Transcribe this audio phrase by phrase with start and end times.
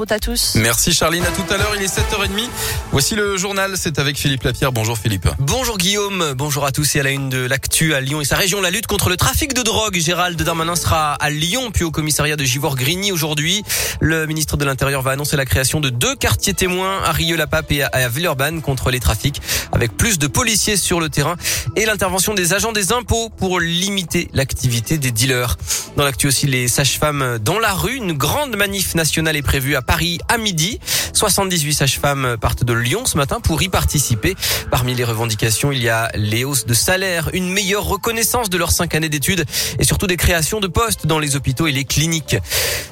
[0.00, 0.54] Route à tous.
[0.54, 2.48] Merci Charline, à tout à l'heure, il est 7h30.
[2.92, 4.70] Voici le journal, c'est avec Philippe Lapierre.
[4.70, 5.28] Bonjour Philippe.
[5.40, 8.36] Bonjour Guillaume, bonjour à tous et à la une de l'actu à Lyon et sa
[8.36, 9.96] région, la lutte contre le trafic de drogue.
[9.96, 13.64] Gérald Darmanin sera à Lyon puis au commissariat de Givor-Grigny aujourd'hui.
[14.00, 17.82] Le ministre de l'Intérieur va annoncer la création de deux quartiers témoins à Rieux-la-Pape et
[17.82, 19.42] à Villeurbanne contre les trafics
[19.72, 21.34] avec plus de policiers sur le terrain
[21.74, 25.56] et l'intervention des agents des impôts pour limiter l'activité des dealers.
[25.96, 29.82] Dans l'actu aussi, les sages-femmes dans la rue, une grande manif nationale est prévue à
[29.88, 30.78] Paris à midi.
[31.14, 34.36] 78 sages-femmes partent de Lyon ce matin pour y participer.
[34.70, 38.70] Parmi les revendications, il y a les hausses de salaire, une meilleure reconnaissance de leurs
[38.70, 39.46] cinq années d'études
[39.78, 42.36] et surtout des créations de postes dans les hôpitaux et les cliniques.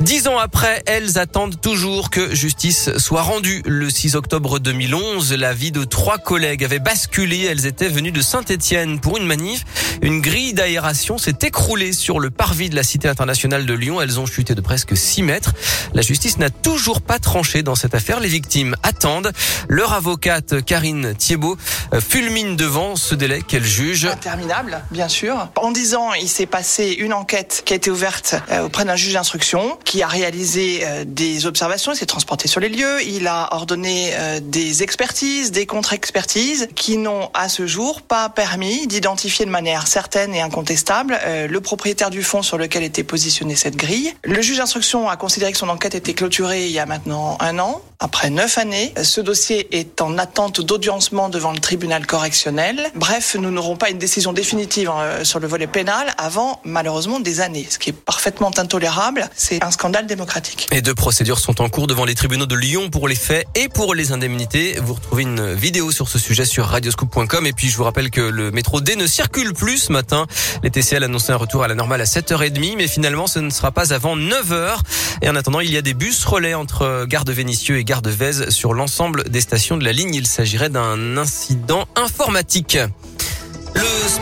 [0.00, 3.62] Dix ans après, elles attendent toujours que justice soit rendue.
[3.66, 7.44] Le 6 octobre 2011, la vie de trois collègues avait basculé.
[7.44, 9.64] Elles étaient venues de Saint-Étienne pour une manif.
[10.00, 14.00] Une grille d'aération s'est écroulée sur le parvis de la Cité internationale de Lyon.
[14.00, 15.52] Elles ont chuté de presque 6 mètres.
[15.92, 18.20] La justice n'a toujours pas tranché dans cette affaire.
[18.20, 19.32] Les victimes attendent.
[19.68, 21.56] Leur avocate Karine Thiebaud
[21.92, 24.06] euh, fulmine devant ce délai qu'elle juge.
[24.06, 25.48] Interminable, bien sûr.
[25.56, 28.96] En 10 ans, il s'est passé une enquête qui a été ouverte euh, auprès d'un
[28.96, 33.26] juge d'instruction qui a réalisé euh, des observations, il s'est transporté sur les lieux, il
[33.26, 39.50] a ordonné des expertises, des contre-expertises qui n'ont à ce jour pas permis d'identifier de
[39.50, 44.12] manière certaine et incontestable le propriétaire du fonds sur lequel était positionnée cette grille.
[44.24, 47.58] Le juge d'instruction a considéré que son enquête était clôturée il y a maintenant un
[47.58, 47.80] an.
[48.00, 52.92] Après neuf années, ce dossier est en attente d'audiencement devant le tribunal correctionnel.
[52.94, 57.40] Bref, nous n'aurons pas une décision définitive euh, sur le volet pénal avant malheureusement des
[57.40, 59.28] années, ce qui est parfaitement intolérable.
[59.34, 60.68] C'est un scandale démocratique.
[60.70, 63.68] Et deux procédures sont en cours devant les tribunaux de Lyon pour les faits et
[63.68, 64.78] pour les indemnités.
[64.80, 67.46] Vous retrouvez une vidéo sur ce sujet sur radioscoop.com.
[67.46, 70.28] Et puis je vous rappelle que le métro D ne circule plus ce matin.
[70.62, 73.72] Les TCL annonçaient un retour à la normale à 7h30, mais finalement ce ne sera
[73.72, 74.76] pas avant 9h.
[75.20, 78.02] Et en attendant, il y a des bus relais entre Gare de Vénissieux et Gare
[78.02, 80.14] de Vèze sur l'ensemble des stations de la ligne.
[80.14, 82.76] Il s'agirait d'un incident informatique.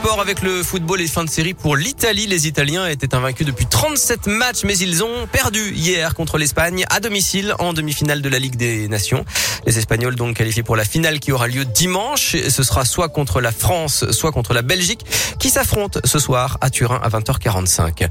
[0.01, 2.27] Sport avec le football et fin de série pour l'Italie.
[2.27, 7.01] Les Italiens étaient invaincus depuis 37 matchs, mais ils ont perdu hier contre l'Espagne à
[7.01, 9.25] domicile en demi-finale de la Ligue des Nations.
[9.65, 12.37] Les Espagnols donc qualifiés pour la finale qui aura lieu dimanche.
[12.49, 15.01] Ce sera soit contre la France, soit contre la Belgique
[15.39, 18.07] qui s'affrontent ce soir à Turin à 20h45.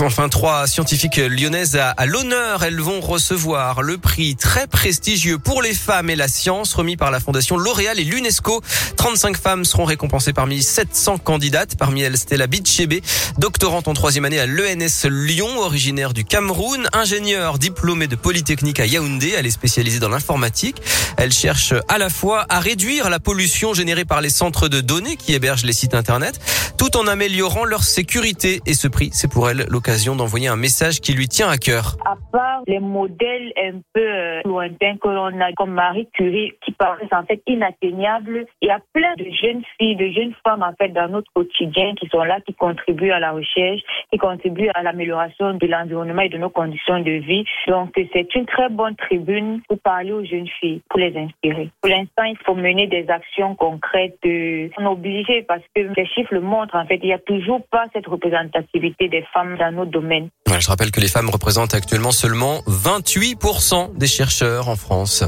[0.00, 2.64] Enfin, trois scientifiques lyonnaises à, l'honneur.
[2.64, 7.10] Elles vont recevoir le prix très prestigieux pour les femmes et la science remis par
[7.10, 8.62] la Fondation L'Oréal et l'UNESCO.
[8.96, 11.76] 35 femmes seront récompensées parmi 700 candidates.
[11.76, 13.00] Parmi elles, Stella Bichebe,
[13.38, 18.86] doctorante en troisième année à l'ENS Lyon, originaire du Cameroun, ingénieure diplômée de Polytechnique à
[18.86, 19.32] Yaoundé.
[19.36, 20.82] Elle est spécialisée dans l'informatique.
[21.16, 25.16] Elle cherche à la fois à réduire la pollution générée par les centres de données
[25.16, 26.38] qui hébergent les sites internet,
[26.78, 28.60] tout en améliorant leur sécurité.
[28.66, 31.96] Et ce prix, c'est pour elle l'occasion d'envoyer un message qui lui tient à cœur.
[32.04, 36.72] À part les modèles un peu euh, lointains que l'on a, comme Marie Curie, qui
[36.72, 40.72] paraissent en fait inatteignables, il y a plein de jeunes filles, de jeunes femmes en
[40.78, 43.80] fait dans notre quotidien qui sont là, qui contribuent à la recherche,
[44.12, 47.44] qui contribuent à l'amélioration de l'environnement et de nos conditions de vie.
[47.68, 51.70] Donc c'est une très bonne tribune pour parler aux jeunes filles, pour les inspirer.
[51.80, 54.18] Pour l'instant, il faut mener des actions concrètes.
[54.24, 56.76] On est obligé parce que les chiffres le montrent.
[56.76, 60.28] En fait, il n'y a toujours pas cette représentativité des femmes dans nos domaines.
[60.46, 65.24] je rappelle que les femmes représentent actuellement seulement 28% des chercheurs en France.